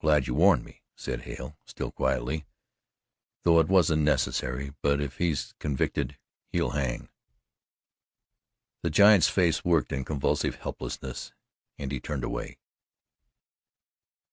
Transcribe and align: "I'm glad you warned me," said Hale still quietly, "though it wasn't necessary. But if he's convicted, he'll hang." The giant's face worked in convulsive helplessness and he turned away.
"I'm 0.00 0.06
glad 0.08 0.26
you 0.26 0.34
warned 0.34 0.64
me," 0.64 0.82
said 0.96 1.20
Hale 1.20 1.56
still 1.66 1.92
quietly, 1.92 2.46
"though 3.44 3.60
it 3.60 3.68
wasn't 3.68 4.02
necessary. 4.02 4.72
But 4.82 5.00
if 5.00 5.18
he's 5.18 5.54
convicted, 5.60 6.18
he'll 6.50 6.70
hang." 6.70 7.08
The 8.82 8.90
giant's 8.90 9.28
face 9.28 9.64
worked 9.64 9.92
in 9.92 10.04
convulsive 10.04 10.56
helplessness 10.56 11.30
and 11.78 11.92
he 11.92 12.00
turned 12.00 12.24
away. 12.24 12.58